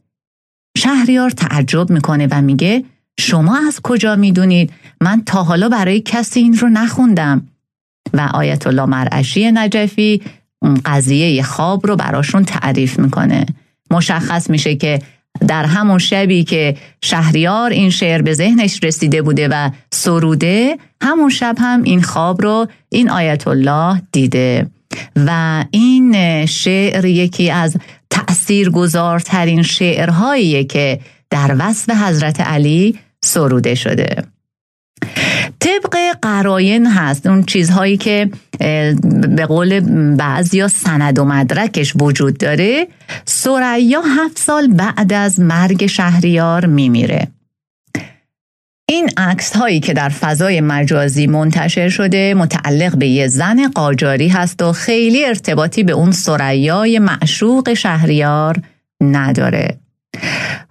شهریار 0.78 1.30
تعجب 1.30 1.90
می‌کنه 1.90 2.28
و 2.30 2.42
میگه 2.42 2.84
شما 3.20 3.58
از 3.68 3.80
کجا 3.82 4.16
می‌دونید؟ 4.16 4.72
من 5.00 5.22
تا 5.26 5.42
حالا 5.42 5.68
برای 5.68 6.00
کسی 6.00 6.40
این 6.40 6.58
رو 6.58 6.68
نخوندم. 6.68 7.46
و 8.12 8.20
آیت 8.34 8.66
الله 8.66 8.84
مرعشی 8.84 9.50
نجفی 9.50 10.22
قضیه 10.84 11.42
خواب 11.42 11.86
رو 11.86 11.96
براشون 11.96 12.44
تعریف 12.44 12.98
می‌کنه. 12.98 13.46
مشخص 13.90 14.50
میشه 14.50 14.74
که 14.74 14.98
در 15.48 15.64
همون 15.64 15.98
شبی 15.98 16.44
که 16.44 16.76
شهریار 17.02 17.70
این 17.70 17.90
شعر 17.90 18.22
به 18.22 18.34
ذهنش 18.34 18.80
رسیده 18.82 19.22
بوده 19.22 19.48
و 19.48 19.70
سروده 19.92 20.78
همون 21.02 21.30
شب 21.30 21.56
هم 21.58 21.82
این 21.82 22.02
خواب 22.02 22.42
رو 22.42 22.66
این 22.88 23.10
آیت 23.10 23.48
الله 23.48 24.02
دیده. 24.12 24.66
و 25.16 25.64
این 25.70 26.46
شعر 26.46 27.04
یکی 27.04 27.50
از 27.50 27.76
تأثیرگذارترین 28.10 29.62
شعرهایی 29.62 30.64
که 30.64 31.00
در 31.30 31.56
وصف 31.58 31.90
حضرت 31.90 32.40
علی 32.40 32.98
سروده 33.24 33.74
شده. 33.74 34.24
قراین 36.22 36.86
هست. 36.86 37.26
اون 37.26 37.42
چیزهایی 37.42 37.96
که 37.96 38.30
به 39.28 39.46
قول 39.46 39.80
بعضی 40.16 40.68
سند 40.68 41.18
و 41.18 41.24
مدرکش 41.24 41.92
وجود 42.00 42.38
داره 42.38 42.88
سریا 43.24 44.00
هفت 44.00 44.38
سال 44.38 44.66
بعد 44.66 45.12
از 45.12 45.40
مرگ 45.40 45.86
شهریار 45.86 46.66
میمیره. 46.66 47.28
این 48.88 49.10
عکس 49.16 49.56
هایی 49.56 49.80
که 49.80 49.92
در 49.92 50.08
فضای 50.08 50.60
مجازی 50.60 51.26
منتشر 51.26 51.88
شده 51.88 52.34
متعلق 52.34 52.96
به 52.96 53.06
یه 53.08 53.28
زن 53.28 53.68
قاجاری 53.68 54.28
هست 54.28 54.62
و 54.62 54.72
خیلی 54.72 55.24
ارتباطی 55.24 55.82
به 55.82 55.92
اون 55.92 56.12
سریای 56.12 56.98
معشوق 56.98 57.74
شهریار 57.74 58.62
نداره. 59.00 59.78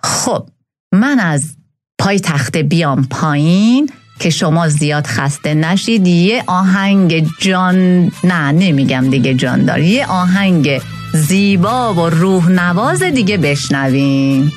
خب 0.03 0.49
من 0.93 1.19
از 1.19 1.55
پای 1.99 2.19
تخت 2.19 2.57
بیام 2.57 3.07
پایین. 3.09 3.89
که 4.19 4.29
شما 4.29 4.67
زیاد 4.67 5.07
خسته 5.07 5.53
نشید. 5.53 6.07
یه 6.07 6.43
آهنگ 6.47 7.27
جان 7.39 8.11
نه 8.23 8.51
نمیگم 8.51 9.09
دیگه 9.09 9.33
جاندار 9.33 9.79
یه 9.79 10.05
آهنگ 10.07 10.81
زیبا 11.13 11.93
و 11.93 12.09
روح 12.09 12.51
نواز 12.51 13.03
دیگه 13.03 13.37
بشنوین 13.37 14.51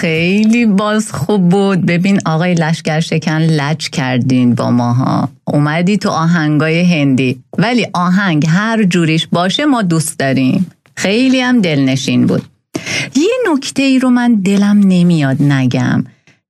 خیلی 0.00 0.66
باز 0.66 1.12
خوب 1.12 1.48
بود. 1.48 1.86
ببین 1.86 2.20
آقای 2.24 2.54
لشگر 2.54 3.00
شکن 3.00 3.38
لج 3.38 3.90
کردین 3.90 4.54
با 4.54 4.70
ماها. 4.70 5.28
اومدی 5.44 5.96
تو 5.96 6.10
آهنگای 6.10 7.00
هندی. 7.00 7.40
ولی 7.58 7.86
آهنگ 7.92 8.46
هر 8.48 8.82
جوریش 8.82 9.26
باشه 9.26 9.64
ما 9.64 9.82
دوست 9.82 10.18
داریم. 10.18 10.70
خیلی 10.96 11.40
هم 11.40 11.60
دلنشین 11.60 12.26
بود. 12.26 12.42
یه 13.16 13.52
نکته 13.52 13.82
ای 13.82 13.98
رو 13.98 14.10
من 14.10 14.34
دلم 14.34 14.78
نمیاد 14.78 15.42
نگم 15.42 16.04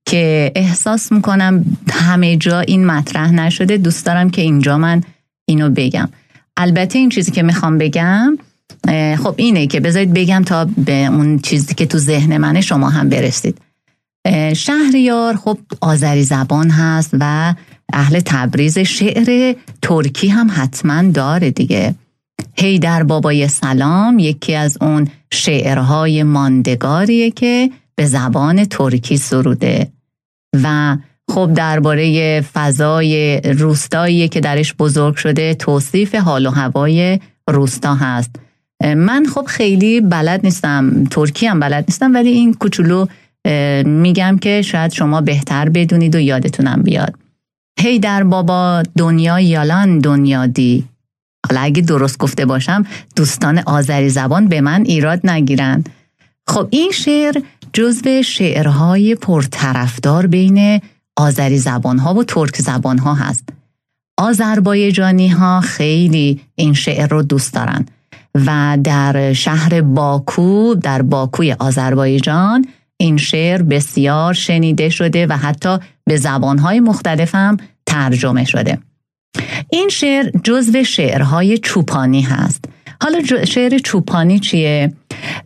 که 0.05 0.51
احساس 0.55 1.11
می‌کنم 1.11 1.65
همه 1.91 2.37
جا 2.37 2.59
این 2.59 2.85
مطرح 2.85 3.31
نشده. 3.31 3.77
دوست 3.77 4.05
دارم 4.05 4.29
که 4.29 4.41
اینجا 4.41 4.77
من 4.77 5.01
اینو 5.45 5.69
بگم. 5.69 6.09
البته 6.57 6.99
این 6.99 7.09
چیزی 7.09 7.31
که 7.31 7.43
می‌خوام 7.43 7.77
بگم 7.77 8.37
خب 9.23 9.33
اینه 9.37 9.67
که 9.67 9.79
بذارید 9.79 10.13
بگم 10.13 10.43
تا 10.43 10.65
به 10.65 11.05
اون 11.05 11.39
چیزی 11.39 11.73
که 11.73 11.85
تو 11.85 11.97
ذهن 11.97 12.37
منه 12.37 12.61
شما 12.61 12.89
هم 12.89 13.09
برسید. 13.09 13.57
شهریار 14.55 15.35
خب 15.35 15.57
آذری 15.81 16.23
زبان 16.23 16.69
هست 16.69 17.09
و 17.19 17.55
اهل 17.93 18.19
تبریز 18.19 18.79
شعر 18.79 19.55
ترکی 19.81 20.27
هم 20.27 20.51
حتما 20.53 21.03
داره 21.11 21.51
دیگه. 21.51 21.95
هیدر 22.53 23.03
بابای 23.03 23.47
سلام 23.47 24.19
یکی 24.19 24.55
از 24.55 24.77
اون 24.81 25.07
شعرهای 25.33 26.23
ماندگاریه 26.23 27.31
که 27.31 27.69
به 27.95 28.05
زبان 28.05 28.65
ترکی 28.65 29.17
سروده. 29.17 29.91
و 30.63 30.97
خب 31.31 31.51
درباره 31.55 32.41
فضای 32.41 33.41
روستایی 33.41 34.27
که 34.27 34.39
درش 34.39 34.73
بزرگ 34.73 35.15
شده 35.15 35.53
توصیف 35.53 36.15
حال 36.15 36.45
و 36.45 36.49
هوای 36.49 37.19
روستا 37.49 37.95
هست. 37.95 38.35
من 38.83 39.25
خب 39.35 39.45
خیلی 39.45 40.01
بلد 40.01 40.39
نیستم 40.43 41.03
ترکی 41.03 41.47
هم 41.47 41.59
بلد 41.59 41.85
نیستم 41.87 42.13
ولی 42.13 42.29
این 42.29 42.53
کوچولو 42.53 43.05
میگم 43.85 44.37
که 44.41 44.61
شاید 44.61 44.91
شما 44.91 45.21
بهتر 45.21 45.69
بدونید 45.69 46.15
و 46.15 46.19
یادتونم 46.19 46.81
بیاد. 46.81 47.13
هی 47.79 47.99
در 47.99 48.23
بابا 48.23 48.83
دنیا 48.97 49.39
یالان 49.39 49.99
دنیا 49.99 50.45
دی. 50.45 50.83
حالا 51.49 51.61
اگه 51.61 51.81
درست 51.81 52.17
گفته 52.17 52.45
باشم 52.45 52.85
دوستان 53.15 53.59
آذری 53.59 54.09
زبان 54.09 54.47
به 54.47 54.61
من 54.61 54.81
ایراد 54.81 55.29
نگیرن. 55.29 55.83
خب 56.47 56.67
این 56.69 56.91
شعر 56.91 57.41
جزو 57.73 58.23
شعرهای 58.23 59.15
پرطرفدار 59.15 60.27
بین 60.27 60.81
آذری 61.15 61.57
زبان 61.57 61.99
ها 61.99 62.13
و 62.13 62.23
ترک 62.23 62.61
زبان 62.61 62.97
ها 62.97 63.13
هست. 63.13 63.49
آذربایجانی 64.17 65.27
ها 65.27 65.61
خیلی 65.61 66.41
این 66.55 66.73
شعر 66.73 67.07
رو 67.07 67.23
دوست 67.23 67.53
دارن. 67.53 67.85
و 68.35 68.77
در 68.83 69.33
شهر 69.33 69.81
باکو 69.81 70.75
در 70.75 71.01
باکوی 71.01 71.53
آذربایجان 71.59 72.65
این 72.97 73.17
شعر 73.17 73.61
بسیار 73.61 74.33
شنیده 74.33 74.89
شده 74.89 75.27
و 75.27 75.33
حتی 75.33 75.77
به 76.05 76.17
زبانهای 76.17 76.79
مختلف 76.79 77.35
هم 77.35 77.57
ترجمه 77.85 78.45
شده 78.45 78.77
این 79.69 79.89
شعر 79.89 80.31
جزو 80.43 80.83
شعرهای 80.83 81.57
چوپانی 81.57 82.21
هست 82.21 82.65
حالا 83.01 83.45
شعر 83.45 83.77
چوپانی 83.77 84.39
چیه؟ 84.39 84.93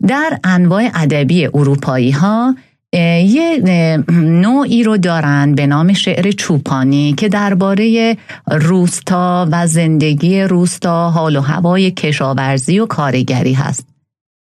در 0.06 0.38
انواع 0.44 0.90
ادبی 0.94 1.46
اروپایی 1.46 2.10
ها 2.10 2.56
یه 3.00 4.04
نوعی 4.12 4.82
رو 4.82 4.96
دارن 4.96 5.54
به 5.54 5.66
نام 5.66 5.92
شعر 5.92 6.30
چوپانی 6.30 7.12
که 7.12 7.28
درباره 7.28 8.16
روستا 8.46 9.48
و 9.52 9.66
زندگی 9.66 10.42
روستا 10.42 11.10
حال 11.10 11.36
و 11.36 11.40
هوای 11.40 11.90
کشاورزی 11.90 12.78
و 12.78 12.86
کارگری 12.86 13.52
هست. 13.52 13.86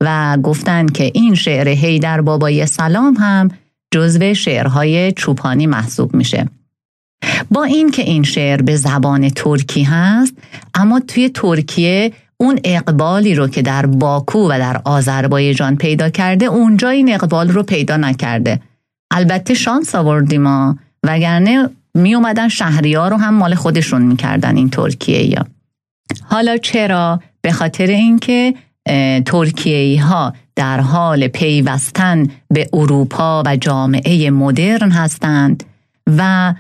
و 0.02 0.38
گفتن 0.44 0.86
که 0.86 1.12
این 1.14 1.36
شعر 1.36 1.68
هیدر 1.68 2.22
بابای 2.22 2.66
سلام 2.66 3.14
هم 3.14 3.50
جزو 3.92 4.34
شعرهای 4.34 5.12
چوپانی 5.12 5.68
محسوب 5.68 6.16
میشه. 6.16 6.48
با 7.52 7.64
این 7.64 7.92
که 7.92 8.02
این 8.02 8.24
شعر 8.24 8.62
به 8.62 8.76
زبان 8.76 9.30
ترکی 9.30 9.84
هست 9.84 10.34
اما 10.74 11.00
توی 11.00 11.30
ترکیه 11.30 12.12
اون 12.42 12.60
اقبالی 12.64 13.36
رو 13.36 13.48
که 13.48 13.62
در 13.62 13.86
باکو 13.86 14.40
و 14.40 14.60
در 14.60 14.82
آذربایجان 14.86 15.76
پیدا 15.76 16.10
کرده 16.10 16.46
اونجا 16.46 16.90
این 16.90 17.14
اقبال 17.14 17.50
رو 17.50 17.64
پیدا 17.64 17.98
نکرده. 17.98 18.60
البته 19.12 19.54
شانس 19.54 19.96
آوردیم 19.96 20.42
ما 20.42 20.78
وگرنه 21.04 21.70
می 21.96 22.16
اومدن 22.16 22.48
شهری 22.48 22.94
ها 22.94 23.08
رو 23.08 23.18
هم 23.18 23.34
مال 23.34 23.56
خودشون 23.56 24.02
می‌کردن 24.02 24.58
این 24.58 24.70
ترکیه 24.70 25.24
یا 25.24 25.46
حالا 26.24 26.58
چرا؟ 26.58 27.20
به 27.42 27.52
خاطر 27.52 27.88
اینکه 27.88 28.54
ترکیه 29.26 30.04
ها 30.04 30.34
در 30.56 30.80
حال 30.80 31.28
پیوستن 31.28 32.28
به 32.50 32.70
اروپا 32.74 33.44
و 33.46 33.56
جامعه 33.56 34.30
مدرن 34.30 34.92
هستند 34.92 35.64
و 36.18 36.54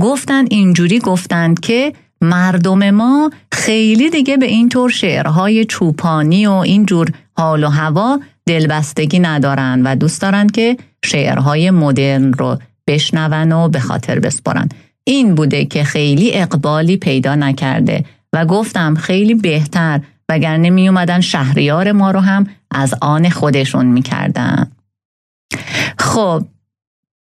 گفتند 0.00 0.48
اینجوری 0.50 0.98
گفتند 0.98 1.60
که 1.60 1.92
مردم 2.22 2.90
ما 2.90 3.30
خیلی 3.52 4.10
دیگه 4.10 4.36
به 4.36 4.46
این 4.46 4.68
طور 4.68 4.90
شعرهای 4.90 5.64
چوپانی 5.64 6.46
و 6.46 6.52
اینجور 6.52 7.10
حال 7.36 7.64
و 7.64 7.68
هوا 7.68 8.20
دلبستگی 8.46 9.18
ندارن 9.18 9.82
و 9.84 9.96
دوست 9.96 10.22
دارن 10.22 10.46
که 10.46 10.76
شعرهای 11.04 11.70
مدرن 11.70 12.32
رو 12.32 12.58
بشنون 12.86 13.52
و 13.52 13.68
به 13.68 13.80
خاطر 13.80 14.18
بسپرن. 14.18 14.68
این 15.04 15.34
بوده 15.34 15.64
که 15.64 15.84
خیلی 15.84 16.34
اقبالی 16.34 16.96
پیدا 16.96 17.34
نکرده 17.34 18.04
و 18.32 18.46
گفتم 18.46 18.94
خیلی 18.94 19.34
بهتر 19.34 20.00
وگرنه 20.28 20.70
می 20.70 20.88
اومدن 20.88 21.20
شهریار 21.20 21.92
ما 21.92 22.10
رو 22.10 22.20
هم 22.20 22.46
از 22.70 22.94
آن 23.00 23.28
خودشون 23.28 23.86
می‌کردن. 23.86 24.72
خب 25.98 26.44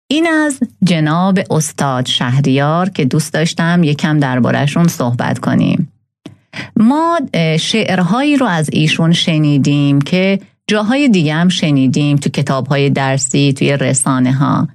این 0.07 0.27
از 0.27 0.59
جناب 0.83 1.39
استاد 1.51 2.05
شهریار 2.05 2.89
که 2.89 3.05
دوست 3.05 3.33
داشتم 3.33 3.83
یکم 3.83 4.19
دربارهشون 4.19 4.87
صحبت 4.87 5.39
کنیم. 5.39 5.93
ما 6.75 7.19
شعرهایی 7.59 8.37
رو 8.37 8.45
از 8.45 8.69
ایشون 8.73 9.13
شنیدیم 9.13 10.01
که 10.01 10.39
جاهای 10.67 11.09
دیگه 11.09 11.33
هم 11.33 11.49
شنیدیم 11.49 12.17
تو 12.17 12.29
کتابهای 12.29 12.89
درسی 12.89 13.53
توی 13.53 13.77
رسانه 13.77 14.33
ها 14.33 14.67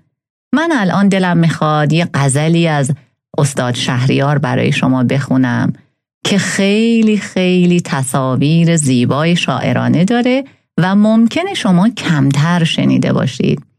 من 0.54 0.72
الان 0.72 1.08
دلم 1.08 1.36
می‌خواد 1.36 1.92
یه 1.92 2.08
غزلی 2.14 2.68
از 2.68 2.90
استاد 3.38 3.74
شهریار 3.74 4.38
برای 4.38 4.72
شما 4.72 5.04
بخونم 5.04 5.72
که 6.24 6.38
خیلی 6.38 7.16
خیلی 7.16 7.80
تصاویر 7.80 8.76
زیبای 8.76 9.36
شاعرانه 9.36 10.04
داره 10.04 10.44
و 10.78 10.94
ممکنه 10.94 11.54
شما 11.54 11.88
کمتر 11.88 12.64
شنیده 12.64 13.12
باشید. 13.12 13.71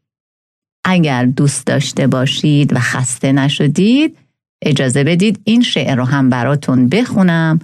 اگر 0.85 1.25
دوست 1.25 1.67
داشته 1.67 2.07
باشید 2.07 2.75
و 2.75 2.79
خسته 2.79 3.31
نشدید 3.31 4.17
اجازه 4.61 5.03
بدید 5.03 5.41
این 5.43 5.61
شعر 5.61 5.95
رو 5.95 6.05
هم 6.05 6.29
براتون 6.29 6.89
بخونم 6.89 7.59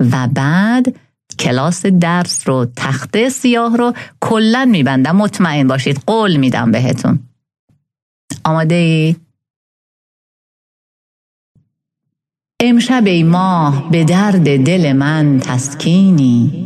و 0.00 0.28
بعد 0.28 0.96
کلاس 1.38 1.86
درس 1.86 2.48
رو 2.48 2.66
تخته 2.76 3.28
سیاه 3.28 3.76
رو 3.76 3.92
کلا 4.20 4.64
میبندم. 4.70 5.16
مطمئن 5.16 5.68
باشید 5.68 6.02
قول 6.06 6.36
میدم 6.36 6.70
بهتون. 6.70 7.18
آماده 8.44 8.74
ای؟ 8.74 9.16
امشب 12.62 13.02
ای 13.06 13.22
ماه 13.22 13.90
به 13.90 14.04
درد 14.04 14.64
دل 14.64 14.92
من 14.92 15.40
تسکینی. 15.40 16.64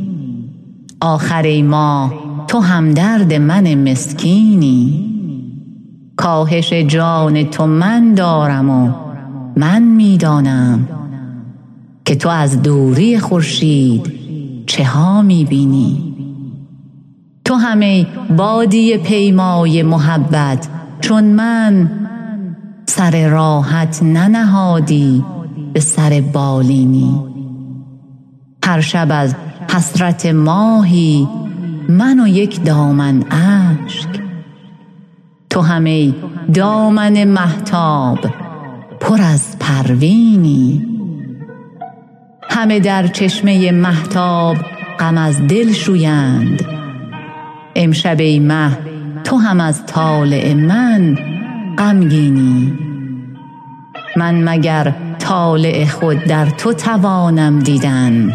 آخر 1.01 1.43
ای 1.43 1.63
ماه 1.63 2.47
تو 2.49 2.61
هم 2.61 2.95
درد 2.95 3.35
من 3.35 3.91
مسکینی. 3.91 5.18
کاهش 6.19 6.73
جان 6.73 7.45
تو 7.45 7.67
من 7.67 8.15
دارم 8.15 8.71
و 8.71 8.93
من 9.57 9.83
می‌دانم 9.83 10.89
که 12.05 12.15
تو 12.15 12.29
از 12.29 12.63
دوری 12.63 13.19
خورشید 13.19 14.13
چه 14.67 14.85
ها 14.85 15.23
می‌بینی. 15.23 16.15
تو 17.45 17.55
همه 17.55 18.07
بادی 18.37 18.99
پیمای 18.99 19.83
محبت 19.83 20.69
چون 21.01 21.25
من 21.25 21.91
سر 22.87 23.29
راحت 23.29 24.03
ننهادی 24.03 25.25
به 25.73 25.81
سر 25.81 26.23
بالینی. 26.33 27.23
هر 28.65 28.81
شب 28.81 29.09
از 29.11 29.35
حسرت 29.71 30.27
ماهی 30.27 31.29
من 31.89 32.21
و 32.21 32.27
یک 32.27 32.65
دامن 32.65 33.25
اشک 33.31 34.28
تو 35.51 35.61
همه 35.61 36.15
دامن 36.55 37.25
محتاب 37.25 38.19
پر 39.01 39.23
از 39.23 39.57
پروینی. 39.61 40.87
همه 42.51 42.81
در 42.81 43.07
چشمه 43.07 43.73
محتاب 43.73 44.57
غم 45.01 45.19
از 45.19 45.47
دل 45.47 45.73
شویند. 45.73 46.65
امشب 47.77 48.21
ای 48.21 48.39
مه 48.39 48.79
تو 49.25 49.37
هم 49.37 49.61
از 49.61 49.87
طالع 49.87 50.55
من 50.55 51.19
غمگینی. 51.79 52.79
من 54.17 54.49
مگر 54.49 54.95
طالع 55.19 55.85
خود 55.85 56.25
در 56.25 56.47
تو 56.51 56.73
توانم 56.73 57.59
دیدن؟ 57.59 58.33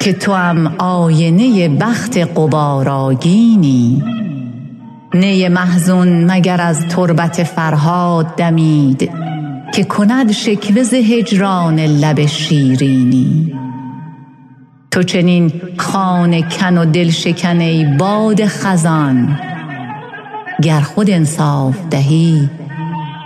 که 0.00 0.12
تو 0.12 0.32
هم 0.32 0.74
آینه 0.78 1.68
بخت 1.68 2.18
قباراگینی 2.18 4.02
نی 5.14 5.48
محزون 5.48 6.30
مگر 6.30 6.60
از 6.60 6.88
تربت 6.88 7.42
فرهاد 7.42 8.36
دمید 8.36 9.10
که 9.74 9.84
کند 9.84 10.32
شکوه 10.32 10.82
هجران 10.82 11.80
لب 11.80 12.26
شیرینی. 12.26 13.54
تو 14.90 15.02
چنین 15.02 15.52
خانه 15.76 16.42
کن 16.42 16.78
و 16.78 16.84
دل 16.84 17.10
شکن 17.10 17.60
ای 17.60 17.84
باد 17.98 18.46
خزان. 18.46 19.38
گر 20.62 20.80
خود 20.80 21.10
انصاف 21.10 21.78
دهی 21.90 22.50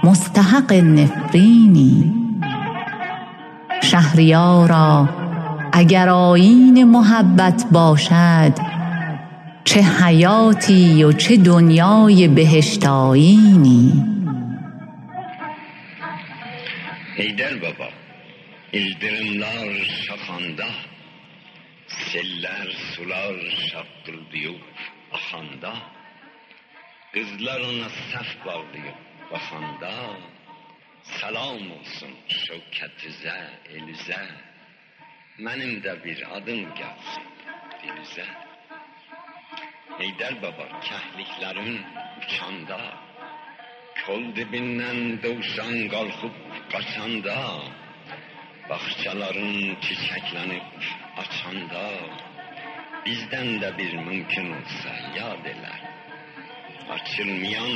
مستحق 0.04 0.72
نفرینی. 0.72 2.14
شهریارا 3.82 5.08
اگر 5.72 6.08
آیین 6.08 6.84
محبت 6.84 7.64
باشد 7.72 8.75
چه 9.66 9.80
حیاتی 9.80 11.04
و 11.04 11.12
چه 11.12 11.36
دنیای 11.36 12.28
بهشتآیینی 12.28 14.04
ای 17.16 17.32
دل 17.32 17.58
بابا 17.58 17.88
ایل 18.70 18.98
دلم 18.98 19.84
شخانده 19.84 20.64
سلر 21.86 22.70
سلار 22.96 23.40
شبدل 23.70 24.20
دیو 24.32 24.54
بخانده 25.12 25.72
قزلر 27.14 27.88
سف 27.88 28.44
بار 28.44 28.64
دیو 28.72 28.92
بخانده 29.32 29.96
سلام 31.20 31.58
olsun 31.58 32.14
شوکت 32.28 33.00
زه 33.22 33.32
ایل 33.70 33.94
زه 34.06 34.18
منم 35.38 35.80
ده 35.80 35.94
بیر 35.94 36.24
آدم 36.24 36.62
گفت 36.64 37.20
ایل 37.82 38.04
Heydər 39.96 40.34
baba, 40.42 40.64
kəhliklərin 40.84 41.78
uçanda, 42.20 42.76
kol 44.02 44.26
dibindən 44.36 44.98
dovşan 45.22 45.86
qalxıb 45.94 46.36
qaçanda, 46.72 47.36
bağçaların 48.68 49.56
çiçəklənib 49.86 50.90
açanda, 51.24 51.86
bizdən 53.08 53.50
də 53.64 53.72
bir 53.80 53.96
mümkün 54.10 54.52
olsa 54.58 54.94
yad 55.16 55.48
elə, 55.54 55.74
açılmayan 56.98 57.74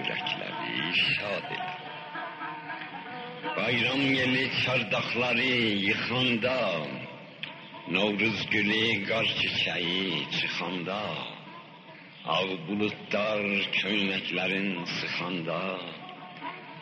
ürəkləri 0.00 0.92
şad 1.06 1.50
elə. 1.58 1.72
Bayram 3.56 4.06
yeli 4.18 4.46
çardaqları 4.64 5.52
yıxanda, 5.88 6.60
Novruz 7.94 8.40
gülü 8.50 8.86
qar 9.08 9.26
çiçəyi 9.38 10.30
çıxanda, 10.38 11.02
Ağ 12.28 12.44
bulutlar 12.68 13.40
köynəklərin 13.72 14.74
sıxanda, 14.84 15.60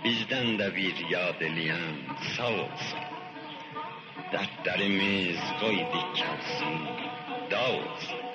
bizdən 0.03 0.57
də 0.59 0.67
bir 0.75 1.03
yad 1.13 1.45
eləyən 1.49 2.01
sağ 2.33 2.49
olsun. 2.65 3.05
Dərdlərimiz 4.33 5.45
qoy 5.61 5.79
dikkəlsin, 5.95 6.83
dağ 7.55 7.63
olsun. 7.77 8.27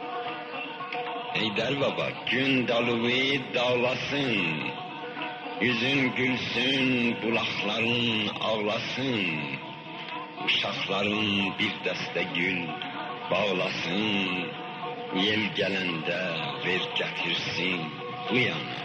Heydər 1.35 1.75
baba, 1.83 2.07
gün 2.31 2.67
dalığı 2.71 3.53
dağlasın, 3.53 4.71
yüzün 5.61 6.01
gülsün, 6.15 7.17
bulaqların 7.21 8.27
ağlasın, 8.39 9.23
uşaqların 10.45 11.57
bir 11.59 11.73
dəstə 11.83 12.29
gül 12.33 12.67
bağlasın, 13.31 14.62
yel 15.21 15.43
gələndə 15.57 16.21
ver 16.63 16.85
gətirsin 16.97 17.81
bu 18.29 18.37
yana. 18.39 18.77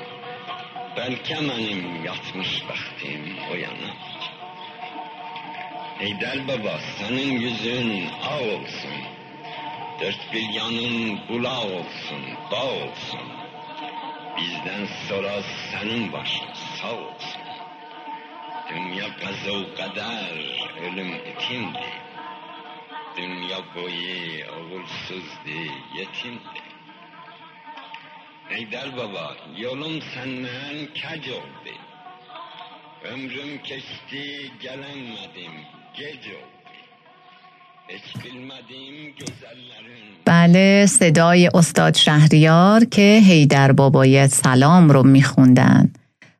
Bəlkə 0.97 1.39
mənim 1.47 2.03
yatmış 2.05 2.51
bəxtim 2.69 3.23
o 3.49 3.55
yana. 3.57 3.93
Heydər 6.01 6.43
baba, 6.49 6.75
sənin 6.97 7.41
yüzün 7.45 7.93
ağ 8.33 8.41
olsun. 8.55 8.99
Dört 10.01 10.27
bir 10.33 10.47
yanın 10.59 11.19
bulaq 11.29 11.65
olsun, 11.79 12.25
bağ 12.51 12.67
olsun. 12.83 13.31
Bizdən 14.37 14.85
sonra 15.07 15.33
sənin 15.71 16.13
başın 16.13 16.53
sağ 16.77 16.93
olsun. 17.07 17.49
Dünya 18.69 19.09
qəzə 19.23 19.57
qədər, 19.81 20.45
ölüm 20.91 21.17
itindir. 21.33 22.08
دنیا 23.19 23.61
بایی 23.75 24.43
آول 24.43 24.85
سوزده. 25.09 25.63
یتیم 25.99 26.35
ده. 26.55 26.69
ای 28.51 28.65
در 28.65 28.91
بابا 28.91 29.37
یولم 29.57 30.01
سنن 30.15 30.87
کج 30.87 31.31
آده 31.31 31.89
ömrüm 33.05 33.63
keşti 33.63 34.25
gelenmedim 34.61 35.55
gece 35.95 36.35
oldu 36.35 36.59
بله 40.25 40.87
صدای 40.87 41.51
استاد 41.55 41.95
شهریار 41.95 42.85
که 42.85 43.21
هیدر 43.25 43.73
بابایت 43.73 44.27
سلام 44.27 44.91
رو 44.91 45.03
میخوندن. 45.03 45.93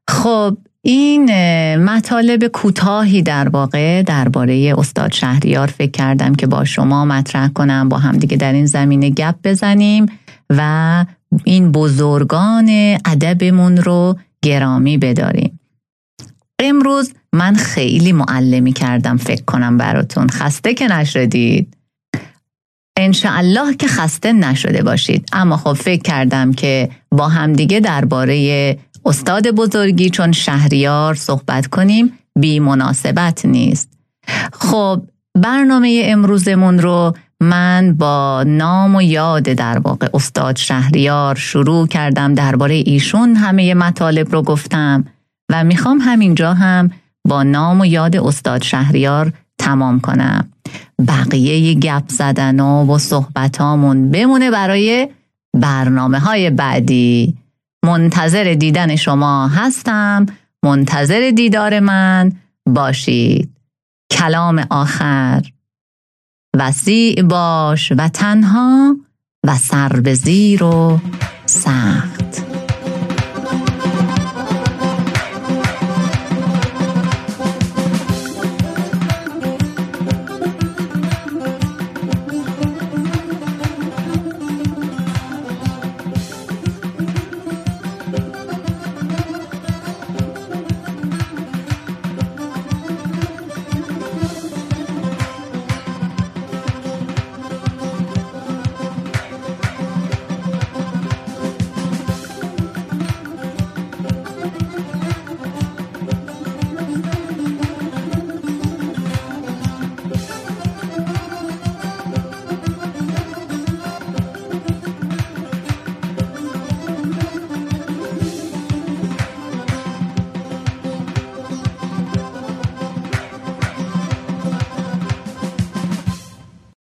خب 0.09 0.59
این 0.91 1.31
مطالب 1.77 2.47
کوتاهی 2.47 3.23
در 3.23 3.49
واقع 3.49 4.03
درباره 4.03 4.75
استاد 4.79 5.13
شهریار 5.13 5.67
فکر 5.67 5.91
کردم 5.91 6.35
که 6.35 6.47
با 6.47 6.65
شما 6.65 7.05
مطرح 7.05 7.49
کنم 7.49 7.89
با 7.89 7.99
هم 7.99 8.17
دیگه 8.17 8.37
در 8.37 8.53
این 8.53 8.67
زمینه 8.67 9.11
گپ 9.11 9.35
بزنیم 9.45 10.07
و 10.51 11.05
این 11.45 11.73
بزرگان 11.73 12.69
ادبمون 13.05 13.77
رو 13.77 14.17
گرامی 14.43 14.99
بداریم. 14.99 15.61
امروز 16.59 17.13
من 17.33 17.55
خیلی 17.55 18.13
معلمی 18.13 18.73
کردم 18.73 19.17
فکر 19.17 19.45
کنم 19.45 19.77
براتون. 19.77 20.29
خسته 20.29 20.75
که 20.75 20.87
نشدید. 20.87 21.77
انشاءالله 22.99 23.75
که 23.75 23.87
خسته 23.87 24.33
نشده 24.33 24.83
باشید. 24.83 25.29
اما 25.33 25.57
خب 25.57 25.73
فکر 25.73 26.03
کردم 26.03 26.53
که 26.53 26.91
با 27.11 27.29
همدیگه 27.29 27.81
درباره 27.81 28.79
استاد 29.05 29.51
بزرگی 29.51 30.11
چون 30.11 30.33
شهریار 30.33 31.15
صحبت 31.15 31.67
کنیم 31.67 32.19
بی 32.41 32.61
مناسبت 32.61 33.45
نیست. 33.45 33.89
خب 34.53 35.03
برنامه 35.35 36.03
امروزمون 36.05 36.79
رو 36.79 37.15
من 37.41 37.95
با 37.95 38.45
نام 38.47 38.97
و 38.97 39.03
یاد 39.03 39.43
در 39.43 39.79
واقع 39.79 40.09
استاد 40.15 40.57
شهریار 40.57 41.35
شروع 41.35 41.87
کردم. 41.87 42.35
درباره 42.35 42.75
ایشون 42.75 43.37
همه 43.37 43.75
مطالب 43.75 44.33
رو 44.33 44.43
گفتم 44.43 45.05
و 45.51 45.65
می‌خوام 45.65 45.99
همینجا 45.99 46.55
هم 46.55 46.91
با 47.29 47.43
نام 47.43 47.81
و 47.81 47.87
یاد 47.87 48.17
استاد 48.17 48.63
شهریار 48.63 49.33
تمام 49.59 50.01
کنم. 50.01 50.49
بقیه 51.09 51.75
گپ 51.75 52.09
زدن 52.09 52.61
و 52.61 52.99
صحبتامون 52.99 54.11
بمونه 54.11 54.51
برای 54.51 55.09
برنامه 55.55 56.19
های 56.19 56.51
بعدی. 56.51 57.37
منتظر 57.85 58.55
دیدن 58.55 58.97
شما 58.97 59.49
هستم. 59.49 60.27
منتظر 60.65 61.33
دیدار 61.37 61.81
من 61.81 62.33
باشید. 62.67 63.51
کلام 64.11 64.67
آخر. 64.71 65.43
وسیع 66.57 67.23
باش 67.23 67.93
و 67.99 68.09
تنها 68.09 68.97
و 69.47 69.57
سر 69.57 69.89
به 69.89 70.15
زیر 70.15 70.63
و 70.63 71.01
سخت. 71.47 72.18